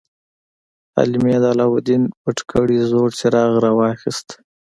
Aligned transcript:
حلیمې 0.95 1.35
د 1.41 1.45
علاوالدین 1.53 2.03
پټ 2.21 2.37
کړی 2.51 2.77
زوړ 2.89 3.07
څراغ 3.19 3.51
راواخیست. 3.65 4.27